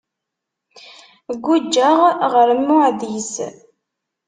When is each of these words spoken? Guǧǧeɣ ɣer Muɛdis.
Guǧǧeɣ 1.43 1.97
ɣer 2.33 2.49
Muɛdis. 2.67 3.33